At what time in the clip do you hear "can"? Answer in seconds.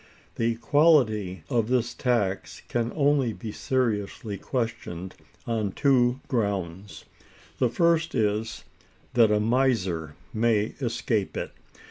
2.67-2.91